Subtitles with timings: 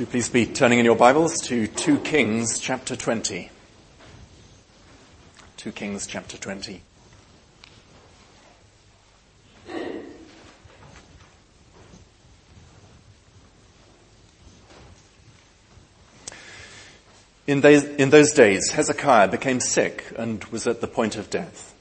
[0.00, 3.50] Do please be turning in your Bibles to 2 Kings chapter 20.
[5.58, 6.80] 2 Kings chapter 20.
[17.46, 21.74] In those, in those days, Hezekiah became sick and was at the point of death.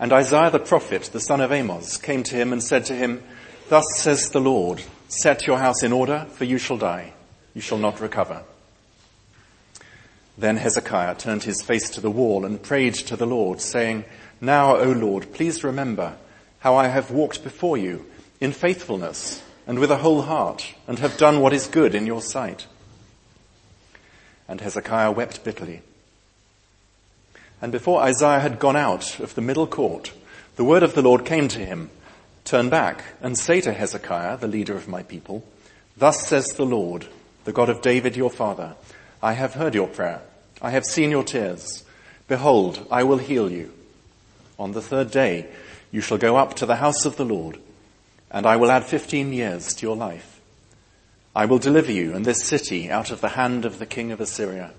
[0.00, 3.22] And Isaiah the prophet, the son of Amos, came to him and said to him,
[3.68, 4.82] Thus says the Lord,
[5.12, 7.12] set your house in order, for you shall die.
[7.54, 8.42] You shall not recover.
[10.38, 14.04] Then Hezekiah turned his face to the wall and prayed to the Lord, saying,
[14.40, 16.16] Now, O Lord, please remember
[16.60, 18.06] how I have walked before you
[18.40, 22.22] in faithfulness and with a whole heart and have done what is good in your
[22.22, 22.66] sight.
[24.48, 25.82] And Hezekiah wept bitterly.
[27.62, 30.12] And before Isaiah had gone out of the middle court,
[30.56, 31.90] the word of the Lord came to him,
[32.44, 35.44] Turn back and say to Hezekiah, the leader of my people,
[35.96, 37.06] Thus says the Lord,
[37.44, 38.74] the God of David your father,
[39.22, 40.22] I have heard your prayer.
[40.62, 41.84] I have seen your tears.
[42.28, 43.72] Behold, I will heal you.
[44.58, 45.46] On the third day,
[45.90, 47.58] you shall go up to the house of the Lord,
[48.30, 50.40] and I will add fifteen years to your life.
[51.34, 54.20] I will deliver you and this city out of the hand of the king of
[54.20, 54.72] Assyria.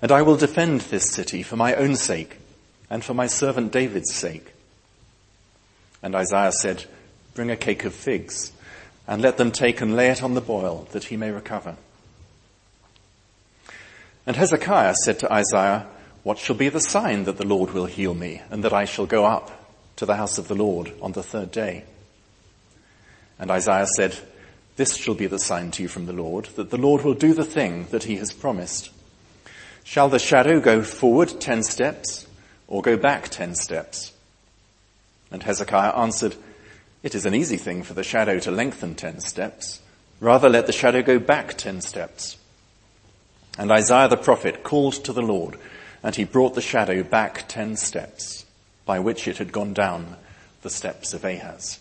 [0.00, 2.38] And I will defend this city for my own sake
[2.90, 4.52] and for my servant David's sake.
[6.02, 6.84] And Isaiah said,
[7.34, 8.52] bring a cake of figs
[9.06, 11.76] and let them take and lay it on the boil that he may recover.
[14.26, 15.86] And Hezekiah said to Isaiah,
[16.22, 19.06] what shall be the sign that the Lord will heal me and that I shall
[19.06, 19.50] go up
[19.96, 21.84] to the house of the Lord on the third day?
[23.38, 24.16] And Isaiah said,
[24.76, 27.34] this shall be the sign to you from the Lord, that the Lord will do
[27.34, 28.90] the thing that he has promised.
[29.84, 32.26] Shall the shadow go forward ten steps
[32.68, 34.12] or go back ten steps?
[35.32, 36.36] And Hezekiah answered,
[37.02, 39.80] it is an easy thing for the shadow to lengthen ten steps.
[40.20, 42.36] Rather let the shadow go back ten steps.
[43.58, 45.58] And Isaiah the prophet called to the Lord
[46.02, 48.44] and he brought the shadow back ten steps
[48.84, 50.16] by which it had gone down
[50.62, 51.80] the steps of Ahaz.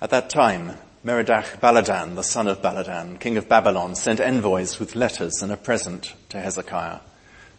[0.00, 4.96] At that time, Merodach Baladan, the son of Baladan, king of Babylon, sent envoys with
[4.96, 7.00] letters and a present to Hezekiah,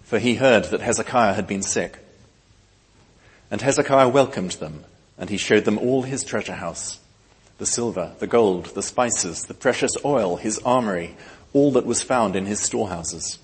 [0.04, 1.98] for he heard that Hezekiah had been sick.
[3.50, 4.84] And Hezekiah welcomed them,
[5.18, 7.00] and he showed them all his treasure house,
[7.58, 11.16] the silver, the gold, the spices, the precious oil, his armory,
[11.54, 13.40] all that was found in his storehouses.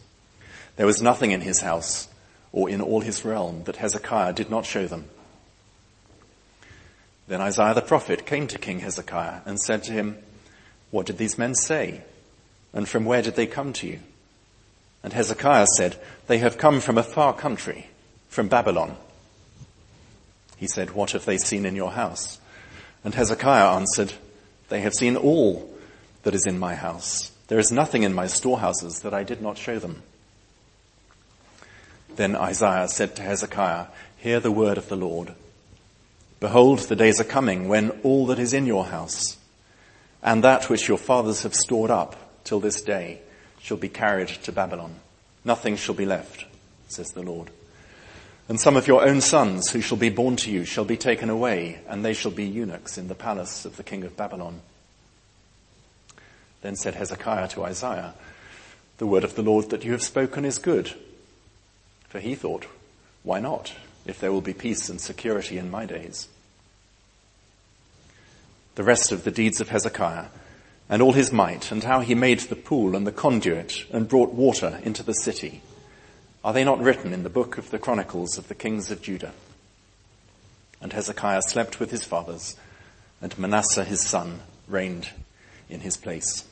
[0.76, 2.08] There was nothing in his house
[2.52, 5.06] or in all his realm that Hezekiah did not show them.
[7.28, 10.18] Then Isaiah the prophet came to King Hezekiah and said to him,
[10.92, 12.02] What did these men say?
[12.74, 14.00] And from where did they come to you?
[15.04, 15.98] And Hezekiah said,
[16.28, 17.88] They have come from a far country,
[18.30, 18.98] from Babylon.
[20.64, 22.40] He said, What have they seen in your house?
[23.04, 24.14] And Hezekiah answered,
[24.70, 25.70] They have seen all
[26.22, 27.34] that is in my house.
[27.50, 30.04] There is nothing in my storehouses that I did not show them.
[32.16, 35.34] Then Isaiah said to Hezekiah, Hear the word of the Lord.
[36.40, 39.36] Behold, the days are coming when all that is in your house
[40.22, 42.16] and that which your fathers have stored up
[42.46, 43.20] till this day
[43.60, 44.96] shall be carried to Babylon.
[45.44, 46.46] Nothing shall be left,
[46.88, 47.50] says the Lord.
[48.50, 51.30] And some of your own sons who shall be born to you shall be taken
[51.30, 54.62] away and they shall be eunuchs in the palace of the king of Babylon.
[56.62, 58.14] Then said Hezekiah to Isaiah,
[58.98, 60.94] the word of the Lord that you have spoken is good.
[62.10, 62.68] For he thought,
[63.24, 63.74] why not,
[64.06, 66.28] if there will be peace and security in my days?
[68.76, 70.26] the rest of the deeds of Hezekiah
[70.90, 74.34] and all his might and how he made the pool and the conduit and brought
[74.34, 75.62] water into the city.
[76.44, 79.32] Are they not written in the book of the Chronicles of the kings of Judah?
[80.82, 82.58] And Hezekiah slept with his fathers
[83.22, 85.10] and Manasseh his son reigned
[85.70, 86.44] in his place.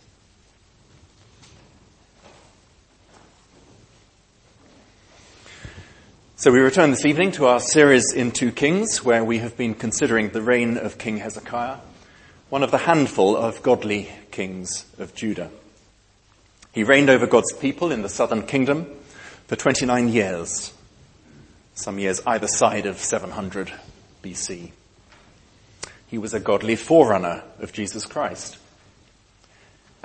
[6.38, 9.76] So we return this evening to our series in 2 Kings where we have been
[9.76, 11.78] considering the reign of King Hezekiah
[12.50, 15.50] one of the handful of godly kings of Judah.
[16.74, 18.88] He reigned over God's people in the southern kingdom
[19.52, 20.72] for 29 years,
[21.74, 23.70] some years either side of 700
[24.24, 24.72] BC.
[26.08, 28.58] He was a godly forerunner of Jesus Christ.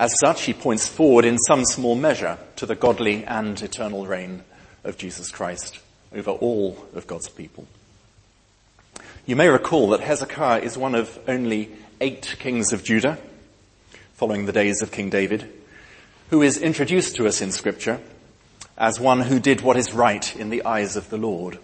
[0.00, 4.42] As such, he points forward in some small measure to the godly and eternal reign
[4.82, 5.78] of Jesus Christ
[6.12, 7.68] over all of God's people.
[9.26, 11.70] You may recall that Hezekiah is one of only
[12.00, 13.16] eight kings of Judah,
[14.14, 15.48] following the days of King David,
[16.30, 18.00] who is introduced to us in scripture
[18.76, 21.58] as one who did what is right in the eyes of the Lord.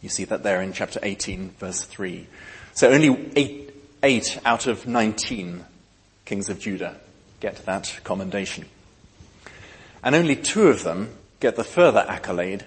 [0.00, 2.26] You see that there in chapter 18 verse 3.
[2.72, 5.64] So only eight, eight out of 19
[6.24, 6.96] kings of Judah
[7.40, 8.66] get that commendation.
[10.02, 11.10] And only two of them
[11.40, 12.64] get the further accolade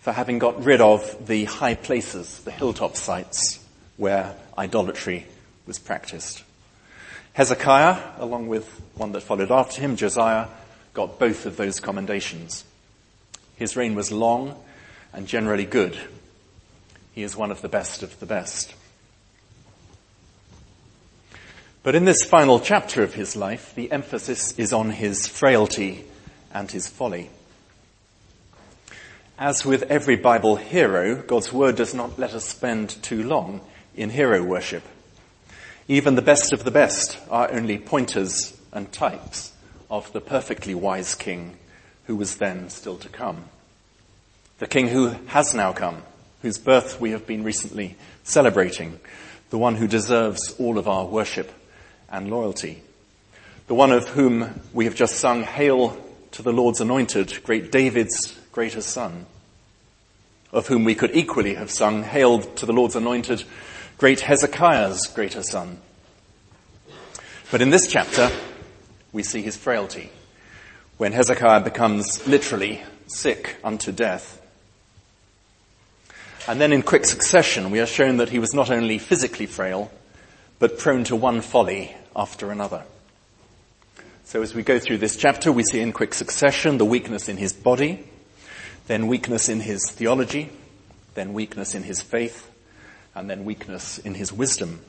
[0.00, 3.58] for having got rid of the high places, the hilltop sites
[3.96, 5.26] where idolatry
[5.66, 6.42] was practiced.
[7.32, 10.48] Hezekiah, along with one that followed after him, Josiah,
[10.96, 12.64] got both of those commendations.
[13.54, 14.56] His reign was long
[15.12, 15.96] and generally good.
[17.12, 18.74] He is one of the best of the best.
[21.82, 26.06] But in this final chapter of his life, the emphasis is on his frailty
[26.52, 27.28] and his folly.
[29.38, 33.60] As with every Bible hero, God's word does not let us spend too long
[33.94, 34.82] in hero worship.
[35.88, 39.52] Even the best of the best are only pointers and types
[39.90, 41.56] of the perfectly wise king
[42.06, 43.44] who was then still to come.
[44.58, 46.02] The king who has now come,
[46.42, 48.98] whose birth we have been recently celebrating,
[49.50, 51.52] the one who deserves all of our worship
[52.10, 52.82] and loyalty.
[53.66, 55.96] The one of whom we have just sung, Hail
[56.32, 59.26] to the Lord's anointed, great David's greater son.
[60.52, 63.44] Of whom we could equally have sung, Hail to the Lord's anointed,
[63.98, 65.80] great Hezekiah's greater son.
[67.50, 68.30] But in this chapter,
[69.16, 70.10] we see his frailty.
[70.98, 74.42] When Hezekiah becomes literally sick unto death.
[76.46, 79.90] And then in quick succession, we are shown that he was not only physically frail,
[80.58, 82.84] but prone to one folly after another.
[84.24, 87.38] So as we go through this chapter, we see in quick succession the weakness in
[87.38, 88.04] his body,
[88.86, 90.50] then weakness in his theology,
[91.14, 92.50] then weakness in his faith,
[93.14, 94.80] and then weakness in his wisdom.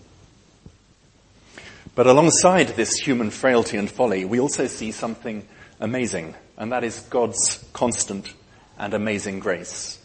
[1.98, 5.48] But alongside this human frailty and folly, we also see something
[5.80, 8.36] amazing, and that is God's constant
[8.78, 9.98] and amazing grace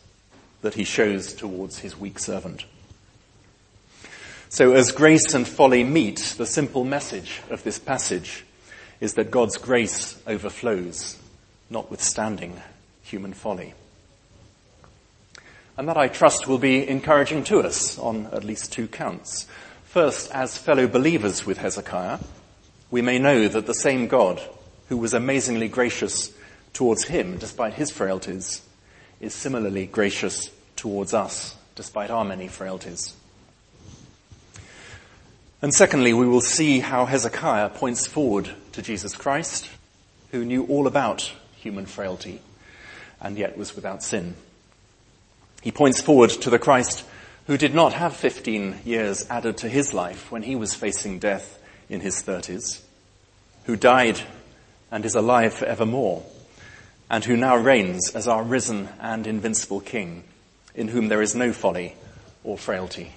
[0.62, 2.64] that he shows towards his weak servant.
[4.48, 8.46] So as grace and folly meet, the simple message of this passage
[9.02, 11.18] is that God's grace overflows,
[11.68, 12.58] notwithstanding
[13.02, 13.74] human folly.
[15.76, 19.46] And that I trust will be encouraging to us on at least two counts.
[19.92, 22.18] First, as fellow believers with Hezekiah,
[22.90, 24.40] we may know that the same God
[24.88, 26.32] who was amazingly gracious
[26.72, 28.62] towards him despite his frailties
[29.20, 33.14] is similarly gracious towards us despite our many frailties.
[35.60, 39.68] And secondly, we will see how Hezekiah points forward to Jesus Christ,
[40.30, 42.40] who knew all about human frailty
[43.20, 44.36] and yet was without sin.
[45.60, 47.04] He points forward to the Christ
[47.46, 51.58] who did not have 15 years added to his life when he was facing death
[51.88, 52.82] in his 30s,
[53.64, 54.20] who died
[54.90, 56.22] and is alive forevermore,
[57.10, 60.24] and who now reigns as our risen and invincible King,
[60.74, 61.94] in whom there is no folly
[62.44, 63.12] or frailty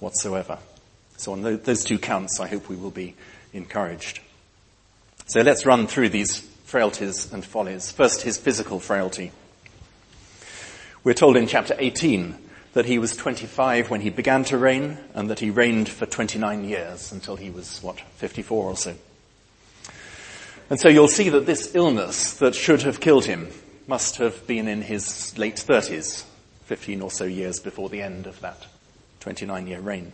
[0.00, 0.58] whatsoever.
[1.16, 3.14] So on those two counts, I hope we will be
[3.52, 4.20] encouraged.
[5.26, 7.90] So let's run through these frailties and follies.
[7.90, 9.32] First, his physical frailty.
[11.02, 12.38] We're told in chapter 18
[12.74, 16.64] that he was 25 when he began to reign and that he reigned for 29
[16.64, 18.94] years until he was, what, 54 or so.
[20.68, 23.48] And so you'll see that this illness that should have killed him
[23.86, 26.24] must have been in his late 30s,
[26.64, 28.66] 15 or so years before the end of that
[29.20, 30.12] 29 year reign.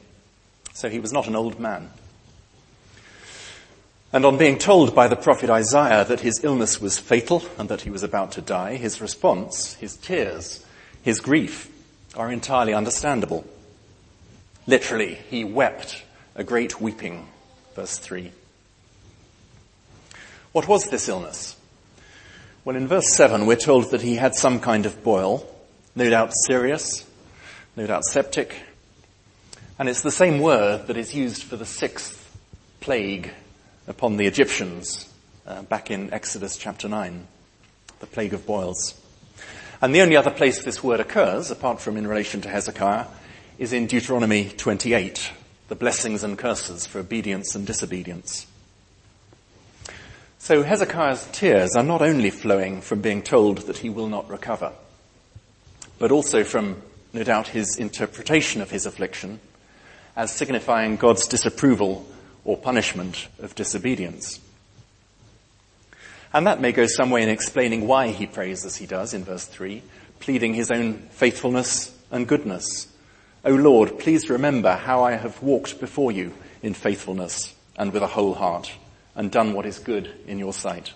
[0.75, 1.91] So he was not an old man.
[4.13, 7.83] And on being told by the prophet Isaiah that his illness was fatal and that
[7.83, 10.67] he was about to die, his response, his tears,
[11.03, 11.71] his grief
[12.17, 13.45] are entirely understandable.
[14.67, 16.03] Literally, he wept
[16.35, 17.29] a great weeping.
[17.75, 18.33] Verse 3.
[20.53, 21.57] What was this illness?
[22.65, 25.47] Well, in verse 7, we're told that he had some kind of boil,
[25.95, 27.07] no doubt serious,
[27.77, 28.55] no doubt septic,
[29.79, 32.37] and it's the same word that is used for the sixth
[32.81, 33.33] plague
[33.89, 35.09] upon the Egyptians
[35.47, 37.27] uh, back in Exodus chapter 9,
[38.01, 39.00] the plague of boils.
[39.83, 43.07] And the only other place this word occurs, apart from in relation to Hezekiah,
[43.59, 45.33] is in Deuteronomy 28,
[45.69, 48.47] the blessings and curses for obedience and disobedience.
[50.39, 54.73] So Hezekiah's tears are not only flowing from being told that he will not recover,
[55.99, 56.83] but also from,
[57.15, 59.41] no doubt, his interpretation of his affliction
[60.15, 62.07] as signifying God's disapproval
[62.45, 64.41] or punishment of disobedience.
[66.33, 69.25] And that may go some way in explaining why he prays as he does in
[69.25, 69.83] verse 3,
[70.21, 72.87] pleading his own faithfulness and goodness.
[73.45, 78.09] O Lord, please remember how I have walked before you in faithfulness and with a
[78.09, 78.73] whole heart
[79.15, 80.93] and done what is good in your sight.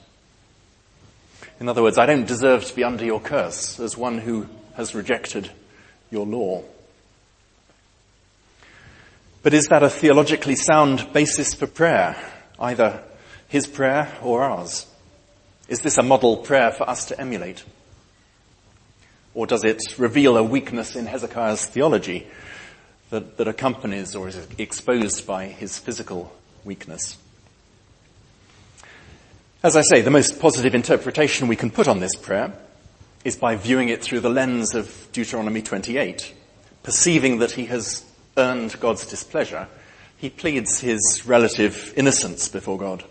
[1.59, 4.95] In other words, I don't deserve to be under your curse as one who has
[4.95, 5.51] rejected
[6.11, 6.63] your law.
[9.43, 12.17] But is that a theologically sound basis for prayer?
[12.59, 13.03] Either
[13.49, 14.87] his prayer or ours?
[15.69, 17.65] Is this a model prayer for us to emulate?
[19.35, 22.27] Or does it reveal a weakness in Hezekiah's theology
[23.11, 26.33] that, that accompanies or is exposed by his physical
[26.65, 27.17] weakness?
[29.63, 32.53] As I say, the most positive interpretation we can put on this prayer
[33.25, 36.35] is by viewing it through the lens of Deuteronomy 28.
[36.83, 38.05] Perceiving that he has
[38.37, 39.67] earned God's displeasure,
[40.19, 43.05] he pleads his relative innocence before God.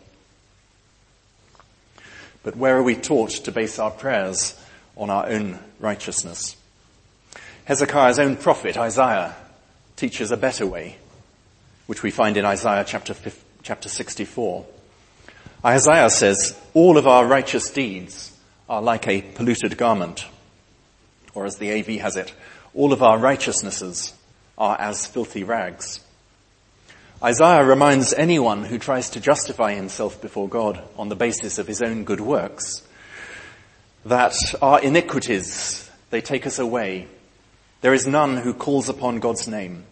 [2.44, 4.60] But where are we taught to base our prayers
[4.98, 6.58] on our own righteousness?
[7.66, 9.36] Hezekiah's own prophet, Isaiah,
[9.96, 10.98] teaches a better way,
[11.88, 13.16] which we find in Isaiah chapter,
[13.64, 14.66] chapter 64.
[15.66, 20.26] Isaiah says, all of our righteous deeds are like a polluted garment.
[21.34, 22.34] Or as the AV has it,
[22.74, 24.14] all of our righteousnesses
[24.58, 26.02] are as filthy rags.
[27.24, 31.82] Isaiah reminds anyone who tries to justify himself before God on the basis of his
[31.82, 32.86] own good works
[34.04, 37.08] that our iniquities, they take us away.
[37.80, 39.86] There is none who calls upon God's name.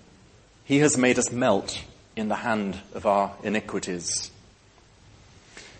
[0.66, 1.82] He has made us melt
[2.18, 4.30] in the hand of our iniquities.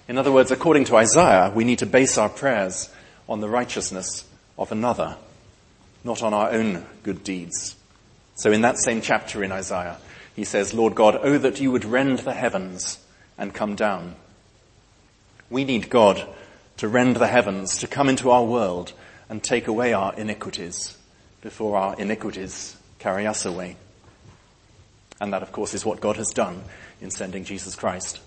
[0.08, 2.90] In other words, according to Isaiah, we need to base our prayers
[3.28, 4.24] on the righteousness
[4.58, 5.18] of another,
[6.06, 7.76] not on our own good deeds.
[8.36, 9.98] So in that same chapter in Isaiah,
[10.36, 13.00] he says, Lord God, oh that you would rend the heavens
[13.38, 14.16] and come down.
[15.50, 16.28] We need God
[16.78, 18.94] to rend the heavens, to come into our world
[19.30, 20.98] and take away our iniquities
[21.42, 23.76] before our iniquities carry us away.
[25.20, 26.64] And that of course is what God has done
[27.02, 28.20] in sending Jesus Christ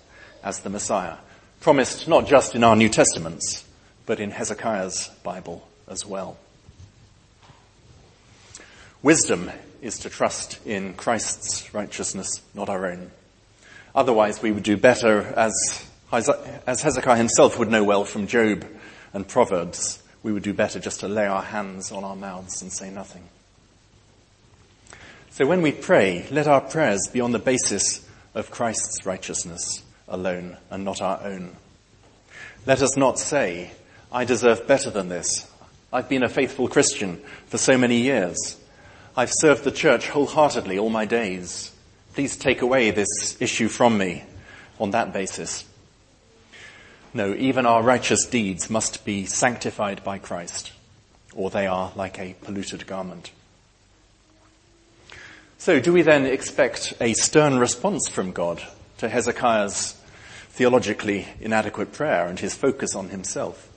[0.43, 1.17] as the Messiah,
[1.61, 3.65] promised not just in our New Testaments,
[4.07, 6.37] but in Hezekiah's Bible as well.
[9.03, 9.51] Wisdom
[9.85, 13.11] is to trust in Christ's righteousness, not our own.
[13.95, 18.67] Otherwise, we would do better, as, Hezekiah himself would know well from Job
[19.13, 22.73] and Proverbs, we would do better just to lay our hands on our mouths and
[22.73, 23.23] say nothing.
[25.33, 30.57] So when we pray, let our prayers be on the basis of Christ's righteousness alone
[30.71, 31.51] and not our own.
[32.65, 33.73] Let us not say,
[34.11, 35.47] I deserve better than this.
[35.93, 38.57] I've been a faithful Christian for so many years.
[39.17, 41.71] I've served the church wholeheartedly all my days.
[42.15, 44.25] Please take away this issue from me
[44.81, 45.65] on that basis.
[47.13, 50.73] No, even our righteous deeds must be sanctified by Christ,
[51.33, 53.31] or they are like a polluted garment.
[55.59, 58.65] So do we then expect a stern response from God
[58.99, 59.93] to Hezekiah's
[60.49, 63.71] theologically inadequate prayer and his focus on himself?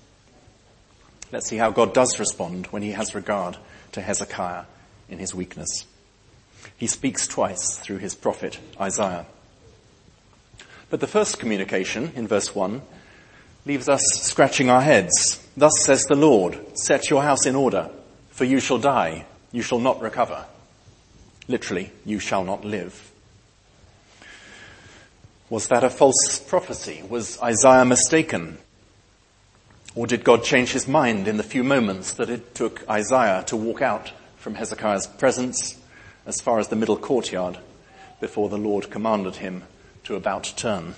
[1.31, 3.57] Let's see how God does respond when he has regard
[3.91, 4.63] to Hezekiah
[5.09, 5.85] in his weakness.
[6.75, 9.25] He speaks twice through his prophet Isaiah.
[10.89, 12.81] But the first communication in verse 1
[13.65, 15.45] leaves us scratching our heads.
[15.57, 17.89] Thus says the Lord, set your house in order,
[18.29, 20.45] for you shall die, you shall not recover.
[21.47, 23.11] Literally, you shall not live.
[25.49, 27.03] Was that a false prophecy?
[27.07, 28.57] Was Isaiah mistaken?
[29.95, 33.55] Or did God change his mind in the few moments that it took Isaiah to
[33.55, 35.77] walk out from Hezekiah's presence
[36.25, 37.57] as far as the middle courtyard
[38.19, 39.63] before the Lord commanded him
[40.03, 40.95] to about turn.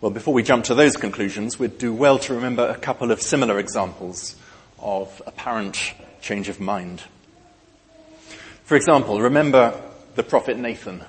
[0.00, 3.22] Well, before we jump to those conclusions, we'd do well to remember a couple of
[3.22, 4.36] similar examples
[4.78, 7.02] of apparent change of mind.
[8.64, 9.80] For example, remember
[10.14, 11.04] the prophet Nathan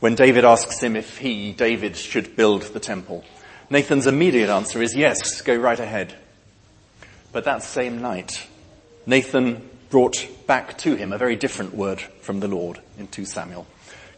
[0.00, 3.24] when David asks him if he, David, should build the temple.
[3.68, 6.14] Nathan's immediate answer is yes, go right ahead.
[7.32, 8.46] But that same night,
[9.08, 13.66] Nathan brought back to him a very different word from the Lord in 2 Samuel.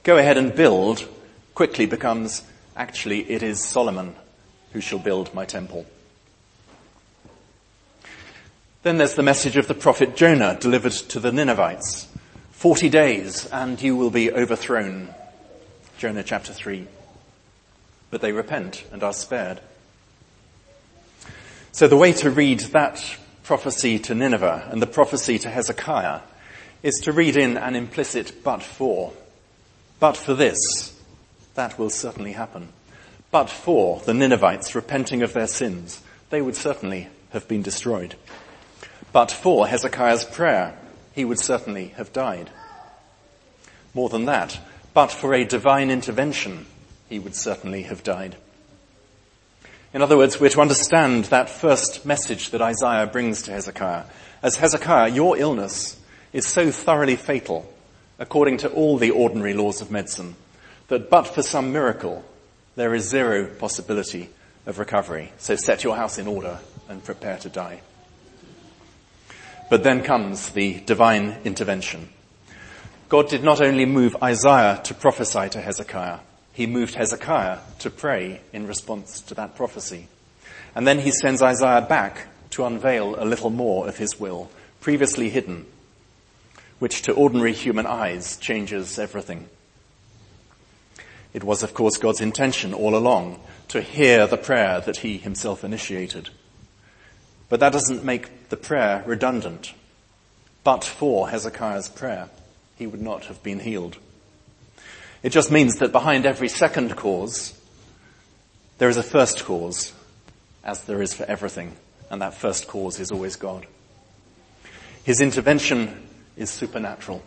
[0.03, 1.09] Go ahead and build
[1.55, 2.43] quickly becomes
[2.75, 4.17] actually it is Solomon
[4.73, 5.87] who shall build my temple.
[8.83, 12.09] Then there's the message of the prophet Jonah delivered to the Ninevites.
[12.51, 15.15] Forty days and you will be overthrown.
[15.99, 16.89] Jonah chapter 3.
[18.11, 19.61] But they repent and are spared.
[21.71, 23.01] So the way to read that
[23.51, 26.21] prophecy to Nineveh and the prophecy to Hezekiah
[26.85, 29.13] is to read in an implicit but for.
[29.99, 30.97] But for this,
[31.57, 32.69] that will certainly happen.
[33.33, 38.15] But for the Ninevites repenting of their sins, they would certainly have been destroyed.
[39.13, 40.79] But for Hezekiah's prayer,
[41.13, 42.51] he would certainly have died.
[43.95, 44.61] More than that,
[44.95, 46.67] but for a divine intervention,
[47.09, 48.37] he would certainly have died.
[49.93, 54.05] In other words, we're to understand that first message that Isaiah brings to Hezekiah.
[54.43, 56.01] As Hezekiah, your illness
[56.33, 57.73] is so thoroughly fatal,
[58.19, 60.37] according to all the ordinary laws of medicine,
[60.89, 62.25] that but for some miracle,
[62.77, 64.31] There is zero possibility
[64.67, 65.33] of recovery.
[65.39, 67.81] So set your house in order and prepare to die.
[69.69, 72.09] But then comes the divine intervention.
[73.09, 76.21] God did not only move Isaiah to prophesy to Hezekiah,
[76.53, 80.09] he moved Hezekiah to pray in response to that prophecy.
[80.75, 85.31] And then he sends Isaiah back to unveil a little more of his will, previously
[85.31, 85.67] hidden,
[86.79, 89.49] which to ordinary human eyes changes everything.
[91.33, 95.63] It was, of course, God's intention all along to hear the prayer that he himself
[95.63, 96.31] initiated.
[97.49, 99.75] But that doesn't make the prayer redundant.
[100.65, 102.31] But for Hezekiah's prayer,
[102.77, 103.99] he would not have been healed.
[105.23, 107.59] It just means that behind every second cause,
[108.79, 109.93] there is a first cause,
[110.65, 111.77] as there is for everything,
[112.11, 113.67] and that first cause is always God.
[115.05, 117.23] His intervention is supernatural.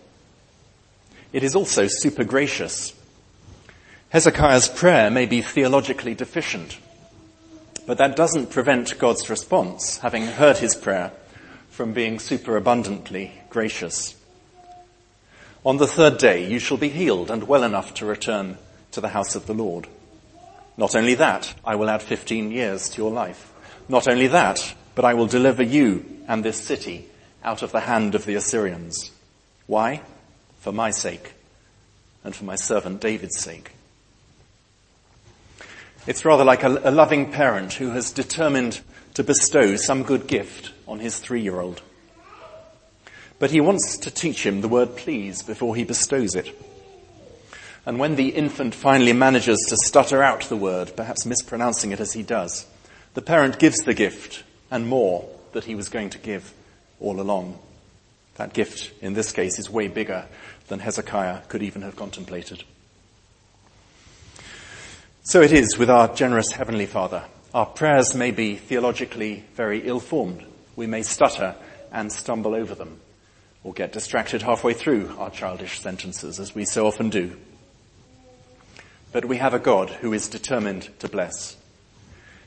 [1.31, 2.93] It is also super gracious.
[4.09, 6.77] Hezekiah's prayer may be theologically deficient,
[7.85, 11.12] but that doesn't prevent God's response, having heard his prayer,
[11.69, 14.15] from being superabundantly gracious.
[15.65, 18.58] On the third day you shall be healed and well enough to return
[18.91, 19.88] to the house of the Lord.
[20.75, 23.51] Not only that, I will add 15 years to your life.
[23.88, 27.08] Not only that, but I will deliver you and this city
[27.43, 29.12] out of the hand of the Assyrians.
[29.67, 30.01] Why?
[30.60, 31.34] For my sake
[32.24, 33.72] and for my servant David's sake.
[36.05, 38.82] It's rather like a, a loving parent who has determined
[39.13, 41.82] to bestow some good gift on his three-year-old.
[43.43, 46.57] But he wants to teach him the word please before he bestows it.
[47.85, 52.13] And when the infant finally manages to stutter out the word, perhaps mispronouncing it as
[52.13, 52.65] he does,
[53.15, 56.53] the parent gives the gift and more that he was going to give
[57.01, 57.59] all along.
[58.35, 60.23] That gift, in this case, is way bigger
[60.69, 62.63] than Hezekiah could even have contemplated.
[65.23, 67.25] So it is with our generous Heavenly Father.
[67.53, 70.46] Our prayers may be theologically very ill-formed.
[70.77, 71.55] We may stutter
[71.91, 73.01] and stumble over them,
[73.63, 77.35] or get distracted halfway through our childish sentences, as we so often do.
[79.11, 81.55] But we have a God who is determined to bless.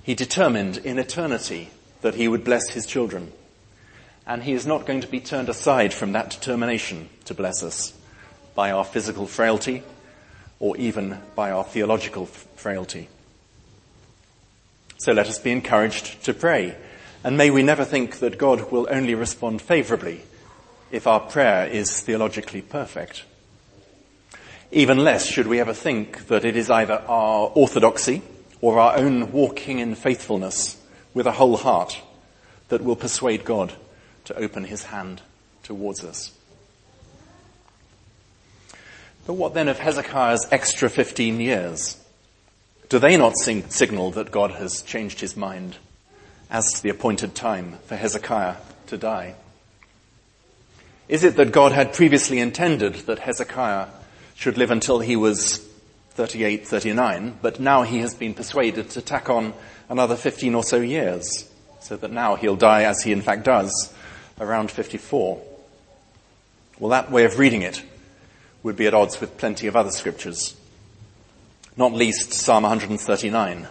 [0.02, 1.70] He determined in eternity
[2.02, 3.32] that he would bless his children.
[4.26, 7.92] And he is not going to be turned aside from that determination to bless us
[8.54, 9.82] by our physical frailty
[10.58, 13.08] or even by our theological frailty.
[14.98, 16.76] So let us be encouraged to pray.
[17.22, 20.22] And may we never think that God will only respond favorably
[20.90, 23.24] if our prayer is theologically perfect.
[24.72, 28.22] Even less should we ever think that it is either our orthodoxy
[28.60, 30.80] or our own walking in faithfulness
[31.14, 32.00] with a whole heart
[32.68, 33.72] that will persuade God
[34.24, 35.22] to open his hand
[35.62, 36.32] towards us.
[39.26, 41.96] But what then of Hezekiah's extra 15 years?
[42.88, 45.76] Do they not sing, signal that God has changed his mind
[46.48, 49.34] as to the appointed time for Hezekiah to die?
[51.08, 53.86] Is it that God had previously intended that Hezekiah
[54.34, 55.58] should live until he was
[56.10, 59.54] 38, 39, but now he has been persuaded to tack on
[59.88, 61.48] another 15 or so years,
[61.80, 63.94] so that now he'll die as he in fact does,
[64.40, 65.40] around 54?
[66.80, 67.84] Well, that way of reading it
[68.64, 70.56] would be at odds with plenty of other scriptures.
[71.76, 73.68] Not least Psalm 139,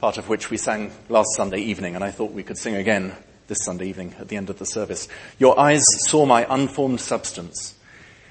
[0.00, 3.14] part of which we sang last Sunday evening, and I thought we could sing again
[3.52, 5.08] this Sunday evening at the end of the service.
[5.38, 7.74] Your eyes saw my unformed substance.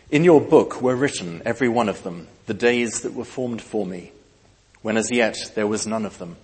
[0.10, 3.86] In your book were written, every one of them, the days that were formed for
[3.86, 4.14] me,
[4.82, 6.38] when as yet there was none of them.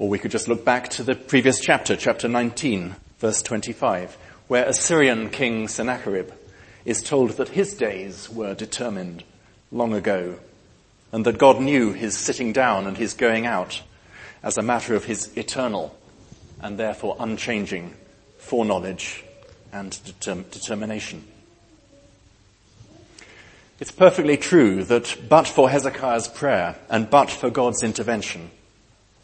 [0.00, 4.64] Or we could just look back to the previous chapter, chapter 19, verse 25 where
[4.64, 6.32] Assyrian king Sennacherib
[6.84, 9.22] is told that his days were determined
[9.70, 10.40] long ago
[11.12, 13.82] and that God knew his sitting down and his going out
[14.42, 15.96] as a matter of his eternal
[16.60, 17.94] and therefore unchanging
[18.38, 19.24] foreknowledge
[19.72, 21.24] and determ- determination.
[23.80, 28.50] It's perfectly true that but for Hezekiah's prayer and but for God's intervention,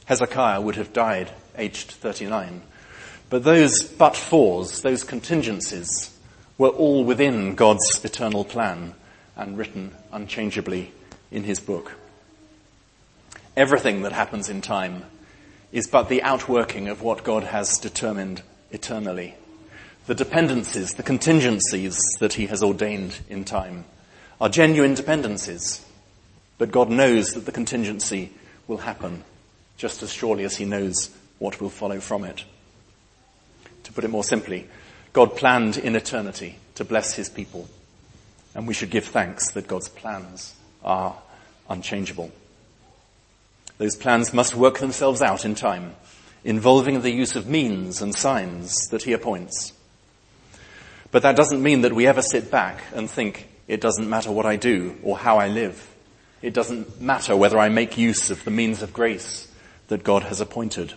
[0.05, 2.62] Hezekiah would have died aged 39
[3.31, 6.16] but those but-fors, those contingencies,
[6.57, 8.94] were all within God's eternal plan
[9.37, 10.92] and written unchangeably
[11.33, 11.92] in his book.
[13.56, 15.04] Everything that happens in time
[15.70, 19.34] is but the outworking of what God has determined eternally.
[20.06, 23.84] The dependencies, the contingencies that he has ordained in time
[24.40, 25.84] are genuine dependencies,
[26.58, 28.32] but God knows that the contingency
[28.66, 29.24] will happen
[29.76, 32.44] just as surely as he knows what will follow from it.
[33.84, 34.68] To put it more simply,
[35.12, 37.68] God planned in eternity to bless his people.
[38.54, 41.16] And we should give thanks that God's plans are
[41.68, 42.30] unchangeable.
[43.78, 45.94] Those plans must work themselves out in time,
[46.44, 49.72] involving the use of means and signs that he appoints.
[51.10, 54.46] But that doesn't mean that we ever sit back and think it doesn't matter what
[54.46, 55.90] I do or how I live.
[56.42, 59.50] It doesn't matter whether I make use of the means of grace
[59.88, 60.94] that God has appointed.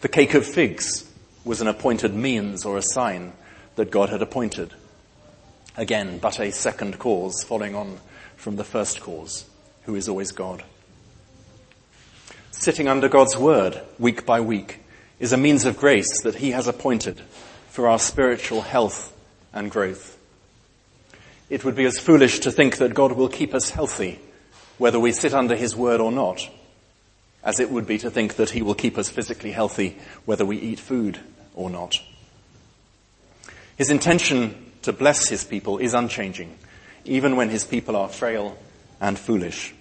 [0.00, 1.10] The cake of figs
[1.44, 3.32] was an appointed means or a sign
[3.76, 4.72] that God had appointed.
[5.76, 7.98] Again, but a second cause following on
[8.36, 9.44] from the first cause,
[9.84, 10.64] who is always God.
[12.52, 14.80] Sitting under God's word week by week
[15.18, 17.20] is a means of grace that he has appointed
[17.68, 19.16] for our spiritual health
[19.52, 20.18] and growth.
[21.48, 24.20] It would be as foolish to think that God will keep us healthy
[24.78, 26.50] whether we sit under his word or not,
[27.44, 30.58] as it would be to think that he will keep us physically healthy whether we
[30.58, 31.20] eat food
[31.54, 32.00] or not.
[33.76, 36.58] His intention to bless his people is unchanging,
[37.04, 38.58] even when his people are frail
[39.00, 39.72] and foolish.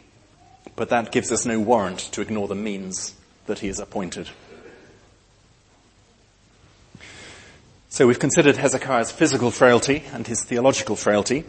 [0.79, 3.13] But that gives us no warrant to ignore the means
[3.47, 4.29] that he has appointed.
[7.89, 11.43] So we've considered Hezekiah's physical frailty and his theological frailty.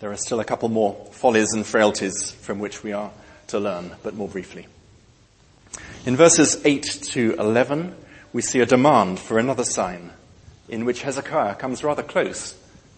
[0.00, 3.10] There are still a couple more follies and frailties from which we are
[3.46, 4.66] to learn, but more briefly.
[6.04, 7.94] In verses 8 to 11,
[8.34, 10.10] we see a demand for another sign
[10.68, 12.54] in which Hezekiah comes rather close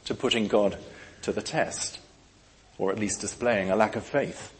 [0.06, 0.76] to putting God
[1.22, 2.00] to the test,
[2.76, 4.52] or at least displaying a lack of faith.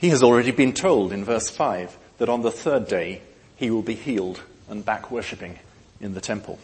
[0.00, 3.20] He has already been told in verse 5 that on the third day
[3.56, 5.58] he will be healed and back worshipping
[6.00, 6.58] in the temple.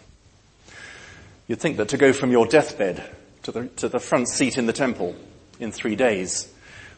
[1.47, 3.05] You'd think that to go from your deathbed
[3.43, 5.15] to the, to the front seat in the temple
[5.61, 6.51] in three days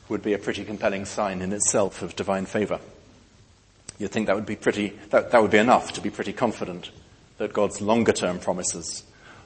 [0.08, 2.78] would be a pretty compelling sign in itself of divine favor.
[3.98, 6.92] You'd think that would be pretty, that, that would be enough to be pretty confident
[7.38, 9.02] that God's longer term promises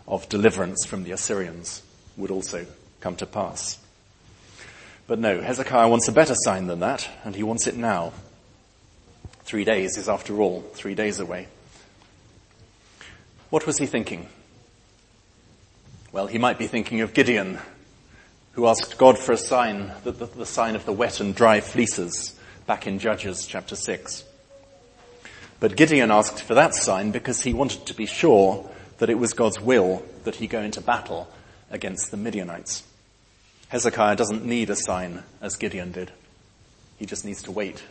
[0.06, 1.82] of deliverance from the Assyrians
[2.18, 2.66] would also
[3.00, 3.78] come to pass.
[5.06, 8.12] But no, Hezekiah wants a better sign than that, and he wants it now.
[9.44, 11.48] Three days is after all three days away.
[13.50, 14.28] What was he thinking?
[16.12, 17.58] Well, he might be thinking of Gideon,
[18.52, 21.60] who asked God for a sign, the, the, the sign of the wet and dry
[21.60, 24.24] fleeces, back in Judges chapter 6.
[25.58, 29.32] But Gideon asked for that sign because he wanted to be sure that it was
[29.32, 31.28] God's will that he go into battle
[31.70, 32.84] against the Midianites.
[33.72, 36.12] Hezekiah doesn't need a sign as Gideon did.
[36.98, 37.82] He just needs to wait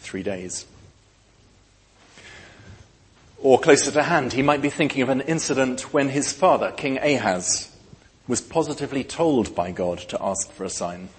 [0.00, 0.64] three days.
[3.36, 6.96] Or closer to hand, he might be thinking of an incident when his father, King
[6.96, 7.70] Ahaz,
[8.26, 11.10] was positively told by God to ask for a sign.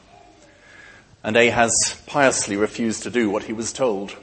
[1.24, 4.16] And Ahaz piously refused to do what he was told.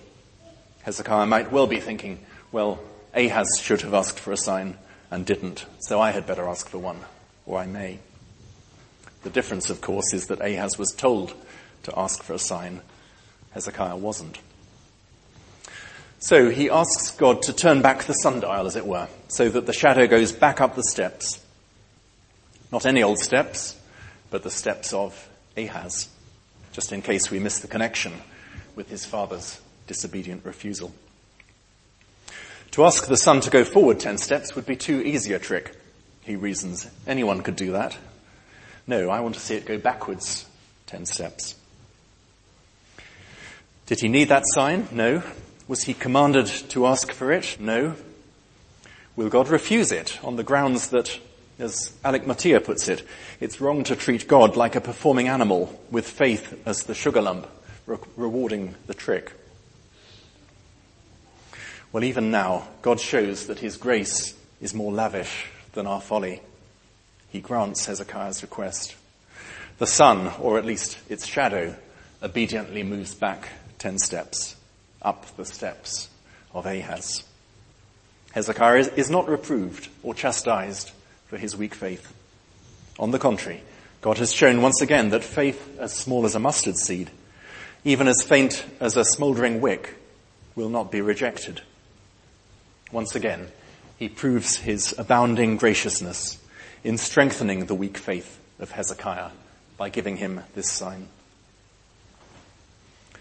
[0.82, 2.18] Hezekiah might well be thinking,
[2.50, 2.80] well,
[3.14, 4.76] Ahaz should have asked for a sign
[5.08, 6.98] and didn't, so I had better ask for one,
[7.46, 8.00] or I may.
[9.28, 11.34] The difference, of course, is that Ahaz was told
[11.82, 12.80] to ask for a sign.
[13.50, 14.38] Hezekiah wasn't.
[16.18, 19.74] So he asks God to turn back the sundial, as it were, so that the
[19.74, 21.44] shadow goes back up the steps.
[22.72, 23.78] Not any old steps,
[24.30, 26.08] but the steps of Ahaz,
[26.72, 28.14] just in case we miss the connection
[28.76, 30.90] with his father's disobedient refusal.
[32.70, 35.76] To ask the sun to go forward ten steps would be too easy a trick,
[36.22, 36.88] he reasons.
[37.06, 37.94] Anyone could do that.
[38.88, 40.46] No, I want to see it go backwards
[40.86, 41.54] ten steps.
[43.84, 44.88] Did he need that sign?
[44.90, 45.22] No.
[45.68, 47.58] Was he commanded to ask for it?
[47.60, 47.94] No.
[49.14, 51.20] Will God refuse it on the grounds that,
[51.58, 53.06] as Alec Motyer puts it,
[53.40, 57.46] it's wrong to treat God like a performing animal with faith as the sugar lump,
[57.84, 59.32] re- rewarding the trick?
[61.92, 66.40] Well, even now, God shows that his grace is more lavish than our folly.
[67.30, 68.96] He grants Hezekiah's request.
[69.78, 71.76] The sun, or at least its shadow,
[72.22, 74.56] obediently moves back ten steps,
[75.02, 76.08] up the steps
[76.54, 77.22] of Ahaz.
[78.32, 80.90] Hezekiah is not reproved or chastised
[81.26, 82.12] for his weak faith.
[82.98, 83.62] On the contrary,
[84.00, 87.10] God has shown once again that faith as small as a mustard seed,
[87.84, 89.96] even as faint as a smouldering wick,
[90.56, 91.60] will not be rejected.
[92.90, 93.48] Once again,
[93.98, 96.38] he proves his abounding graciousness
[96.84, 99.30] in strengthening the weak faith of Hezekiah
[99.76, 101.08] by giving him this sign.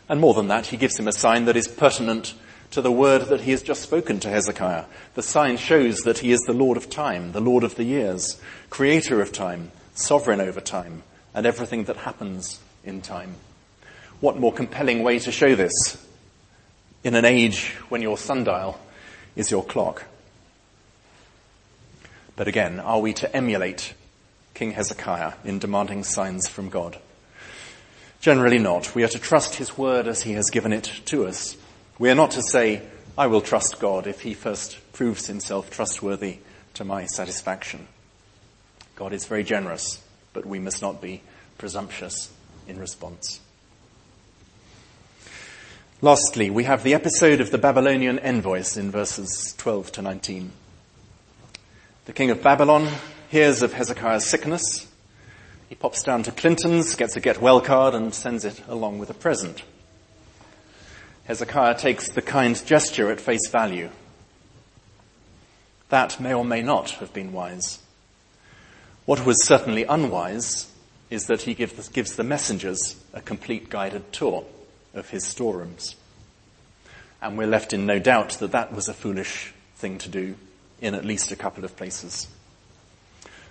[0.09, 2.33] And more than that, he gives him a sign that is pertinent
[2.71, 4.85] to the word that he has just spoken to Hezekiah.
[5.15, 8.39] The sign shows that he is the Lord of time, the Lord of the years,
[8.69, 13.35] creator of time, sovereign over time, and everything that happens in time.
[14.19, 16.05] What more compelling way to show this
[17.03, 18.79] in an age when your sundial
[19.35, 20.05] is your clock.
[22.37, 23.95] But again, are we to emulate
[24.53, 26.99] King Hezekiah in demanding signs from God?
[28.21, 28.93] Generally not.
[28.93, 31.57] We are to trust his word as he has given it to us.
[31.97, 32.83] We are not to say,
[33.17, 36.37] I will trust God if he first proves himself trustworthy
[36.75, 37.87] to my satisfaction.
[38.95, 41.23] God is very generous, but we must not be
[41.57, 42.31] presumptuous
[42.67, 43.39] in response.
[46.01, 50.51] Lastly, we have the episode of the Babylonian envoys in verses 12 to 19.
[52.07, 52.87] The king of Babylon
[53.27, 54.87] hears of Hezekiah's sickness.
[55.67, 59.09] He pops down to Clinton's, gets a get well card and sends it along with
[59.09, 59.61] a present.
[61.25, 63.89] Hezekiah takes the kind gesture at face value.
[65.89, 67.79] That may or may not have been wise.
[69.03, 70.71] What was certainly unwise
[71.09, 74.45] is that he gives, the messengers a complete guided tour
[74.93, 75.97] of his storerooms.
[77.21, 80.35] And we're left in no doubt that that was a foolish thing to do
[80.81, 82.27] in at least a couple of places.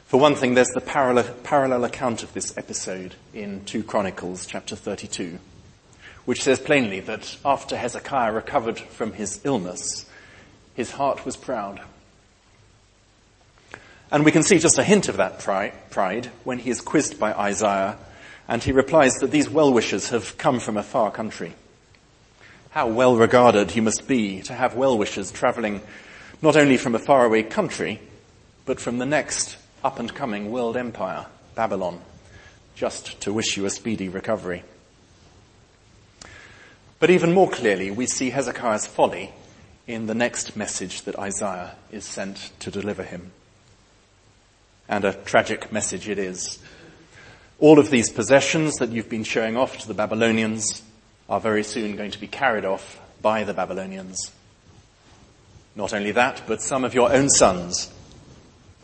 [0.06, 4.76] For one thing, there's the parallel, parallel account of this episode in 2 Chronicles chapter
[4.76, 5.38] 32,
[6.24, 10.08] which says plainly that after Hezekiah recovered from his illness,
[10.74, 11.80] his heart was proud.
[14.12, 17.32] And we can see just a hint of that pride when he is quizzed by
[17.32, 17.98] Isaiah
[18.48, 21.54] and he replies that these well-wishers have come from a far country.
[22.70, 25.80] How well regarded you must be to have well-wishers traveling
[26.42, 28.00] not only from a faraway country,
[28.64, 32.00] but from the next up and coming world empire, Babylon,
[32.74, 34.62] just to wish you a speedy recovery.
[36.98, 39.32] But even more clearly, we see Hezekiah's folly
[39.86, 43.32] in the next message that Isaiah is sent to deliver him.
[44.88, 46.58] And a tragic message it is.
[47.58, 50.82] All of these possessions that you've been showing off to the Babylonians
[51.28, 54.30] are very soon going to be carried off by the Babylonians.
[55.76, 57.92] Not only that, but some of your own sons,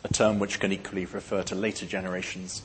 [0.05, 2.63] a term which can equally refer to later generations,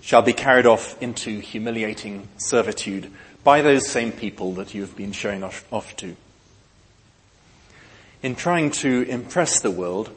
[0.00, 3.10] shall be carried off into humiliating servitude
[3.44, 6.16] by those same people that you have been showing off, off to.
[8.22, 10.10] In trying to impress the world,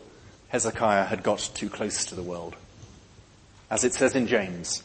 [0.49, 2.55] Hezekiah had got too close to the world.
[3.69, 4.83] As it says in James,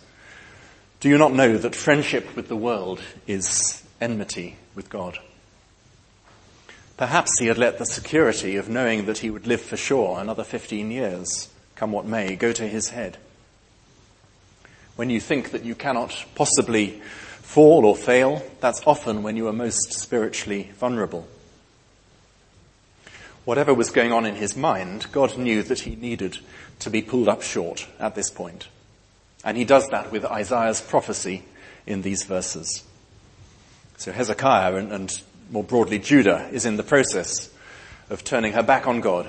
[0.98, 5.18] do you not know that friendship with the world is enmity with God?
[6.98, 10.42] Perhaps he had let the security of knowing that he would live for sure another
[10.42, 13.16] 15 years, come what may, go to his head.
[14.96, 17.00] When you think that you cannot possibly
[17.40, 21.28] fall or fail, that's often when you are most spiritually vulnerable.
[23.44, 26.38] Whatever was going on in his mind, God knew that he needed
[26.80, 28.66] to be pulled up short at this point.
[29.44, 31.44] And he does that with Isaiah's prophecy
[31.86, 32.82] in these verses.
[33.98, 37.50] So Hezekiah and, and more broadly Judah is in the process
[38.10, 39.28] of turning her back on God.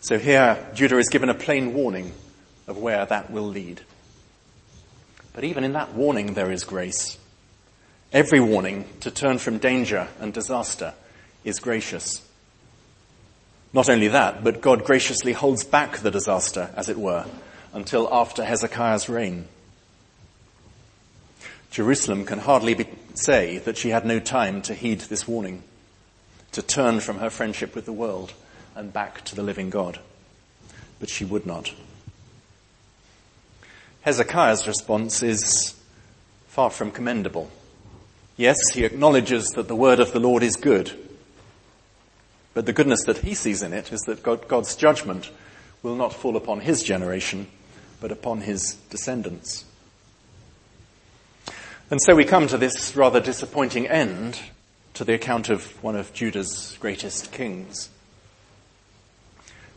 [0.00, 2.12] So here Judah is given a plain warning
[2.66, 3.80] of where that will lead.
[5.32, 7.18] But even in that warning there is grace.
[8.12, 10.94] Every warning to turn from danger and disaster
[11.44, 12.22] is gracious.
[13.72, 17.26] Not only that, but God graciously holds back the disaster, as it were,
[17.74, 19.48] until after Hezekiah's reign.
[21.70, 25.62] Jerusalem can hardly be, say that she had no time to heed this warning,
[26.52, 28.32] to turn from her friendship with the world
[28.74, 29.98] and back to the living God.
[31.00, 31.72] But she would not.
[34.00, 35.74] Hezekiah's response is
[36.46, 37.50] far from commendable.
[38.38, 40.92] Yes, he acknowledges that the word of the Lord is good.
[42.54, 45.30] But the goodness that he sees in it is that God, God's judgment
[45.82, 47.48] will not fall upon his generation,
[48.00, 49.65] but upon his descendants.
[51.88, 54.40] And so we come to this rather disappointing end
[54.94, 57.90] to the account of one of Judah's greatest kings.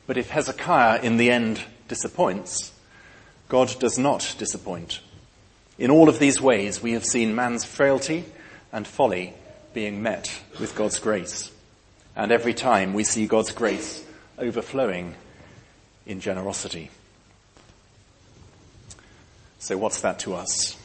[0.07, 2.71] But if Hezekiah in the end disappoints,
[3.47, 5.01] God does not disappoint.
[5.77, 8.25] In all of these ways, we have seen man's frailty
[8.73, 9.35] and folly
[9.75, 11.51] being met with God's grace.
[12.15, 14.03] And every time we see God's grace
[14.39, 15.13] overflowing
[16.07, 16.89] in generosity.
[19.59, 20.78] So what's that to us?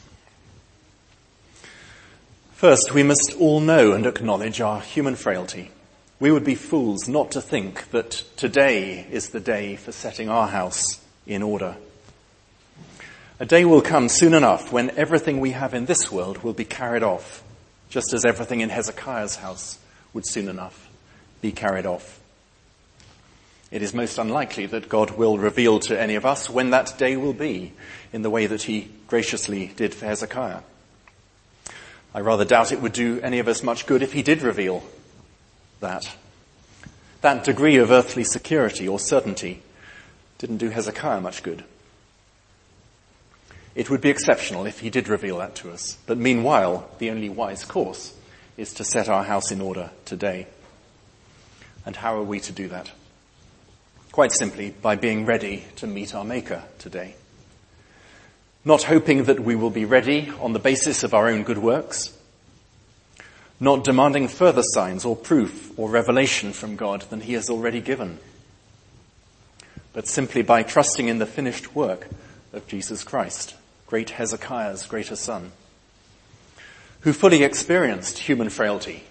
[2.54, 5.72] First, we must all know and acknowledge our human frailty.
[6.20, 10.46] We would be fools not to think that today is the day for setting our
[10.46, 11.76] house in order.
[13.40, 16.64] A day will come soon enough when everything we have in this world will be
[16.64, 17.42] carried off,
[17.90, 19.80] just as everything in Hezekiah's house
[20.12, 20.88] would soon enough
[21.42, 22.20] be carried off.
[23.72, 27.16] It is most unlikely that God will reveal to any of us when that day
[27.16, 27.72] will be
[28.12, 30.60] in the way that he graciously did for Hezekiah.
[32.14, 34.84] I rather doubt it would do any of us much good if he did reveal
[35.80, 36.16] that.
[37.22, 39.62] That degree of earthly security or certainty
[40.38, 41.64] didn't do Hezekiah much good.
[43.74, 45.96] It would be exceptional if he did reveal that to us.
[46.06, 48.14] But meanwhile, the only wise course
[48.56, 50.46] is to set our house in order today.
[51.84, 52.92] And how are we to do that?
[54.12, 57.16] Quite simply, by being ready to meet our Maker today.
[58.64, 62.16] Not hoping that we will be ready on the basis of our own good works.
[63.60, 68.18] Not demanding further signs or proof or revelation from God than He has already given.
[69.92, 72.08] But simply by trusting in the finished work
[72.52, 73.54] of Jesus Christ
[73.86, 75.52] great Hezekiah's greater son,
[77.00, 79.04] who fully experienced human frailty,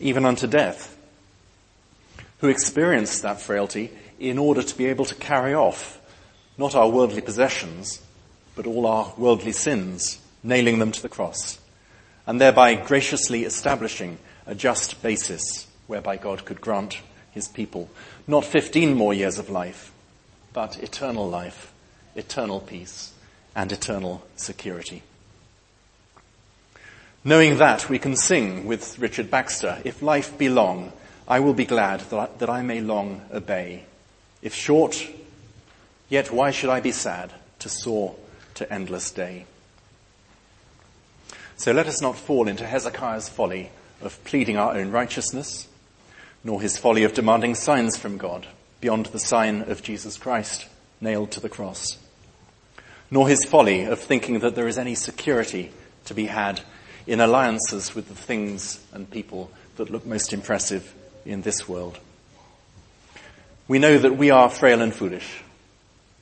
[0.00, 0.96] even unto death,
[2.38, 6.00] who experienced that frailty in order to be able to carry off
[6.58, 8.00] not our worldly possessions,
[8.56, 11.60] but all our worldly sins, nailing them to the cross,
[12.26, 16.98] and thereby graciously establishing a just basis whereby God could grant
[17.30, 17.88] his people
[18.26, 19.92] not 15 more years of life,
[20.52, 21.72] but eternal life,
[22.16, 23.12] eternal peace
[23.54, 25.02] and eternal security.
[27.22, 30.92] Knowing that, we can sing with Richard Baxter, If life be long,
[31.28, 33.84] I will be glad that I, that I may long obey.
[34.42, 35.08] If short,
[36.08, 38.14] yet why should I be sad to soar
[38.56, 39.46] to endless day?
[41.56, 43.70] So let us not fall into Hezekiah's folly
[44.02, 45.68] of pleading our own righteousness,
[46.44, 48.46] nor his folly of demanding signs from God
[48.80, 50.66] beyond the sign of Jesus Christ
[51.00, 51.98] nailed to the cross
[53.10, 55.70] nor his folly of thinking that there is any security
[56.04, 56.60] to be had
[57.06, 61.98] in alliances with the things and people that look most impressive in this world.
[63.68, 65.42] We know that we are frail and foolish,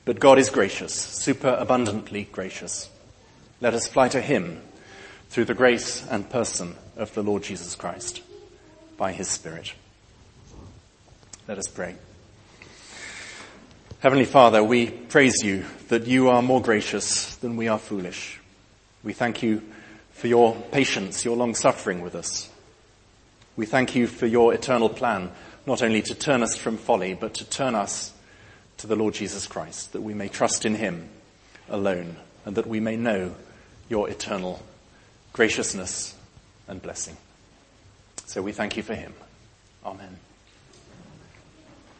[0.05, 2.89] but God is gracious, super abundantly gracious.
[3.59, 4.61] Let us fly to him
[5.29, 8.21] through the grace and person of the Lord Jesus Christ
[8.97, 9.73] by his Spirit.
[11.47, 11.95] Let us pray.
[13.99, 18.39] Heavenly Father, we praise you that you are more gracious than we are foolish.
[19.03, 19.63] We thank you
[20.13, 22.49] for your patience, your long suffering with us.
[23.55, 25.31] We thank you for your eternal plan,
[25.65, 28.13] not only to turn us from folly, but to turn us
[28.77, 31.09] to the Lord Jesus Christ, that we may trust in him
[31.69, 33.35] alone and that we may know
[33.89, 34.61] your eternal
[35.33, 36.15] graciousness
[36.67, 37.17] and blessing.
[38.25, 39.13] So we thank you for him.
[39.85, 40.17] Amen.